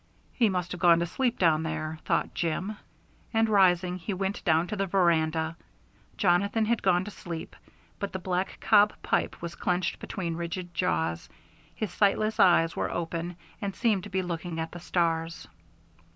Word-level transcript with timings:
"He 0.33 0.49
must 0.49 0.71
have 0.71 0.81
gone 0.81 0.97
to 1.01 1.05
sleep 1.05 1.37
down 1.37 1.61
there," 1.61 1.99
thought 2.05 2.33
Jim, 2.33 2.75
and 3.35 3.47
rising 3.47 3.97
he 3.99 4.15
went 4.15 4.43
down 4.43 4.65
to 4.65 4.75
the 4.75 4.87
veranda. 4.87 5.55
Jonathan 6.17 6.65
had 6.65 6.81
gone 6.81 7.05
to 7.05 7.11
sleep, 7.11 7.55
but 7.99 8.11
the 8.11 8.17
black 8.17 8.57
cob 8.59 8.93
pipe 9.03 9.39
was 9.43 9.53
clenched 9.53 9.99
between 9.99 10.35
rigid 10.35 10.73
jaws; 10.73 11.29
his 11.75 11.91
sightless 11.91 12.39
eyes 12.39 12.75
were 12.75 12.89
open 12.89 13.35
and 13.61 13.75
seemed 13.75 14.03
to 14.05 14.09
be 14.09 14.23
looking 14.23 14.59
at 14.59 14.71
the 14.71 14.79
stars. 14.79 15.47